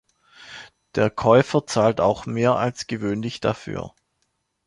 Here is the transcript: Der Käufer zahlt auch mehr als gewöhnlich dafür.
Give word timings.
Der 0.95 1.11
Käufer 1.11 1.67
zahlt 1.67 2.01
auch 2.01 2.25
mehr 2.25 2.55
als 2.55 2.87
gewöhnlich 2.87 3.39
dafür. 3.39 3.93